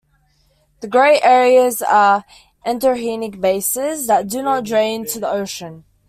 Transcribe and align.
The 0.79 0.87
grey 0.87 1.21
areas 1.21 1.79
are 1.83 2.25
endorheic 2.65 3.39
basins 3.39 4.07
that 4.07 4.27
do 4.27 4.41
not 4.41 4.63
drain 4.63 5.05
to 5.05 5.19
the 5.19 5.29
ocean. 5.29 5.83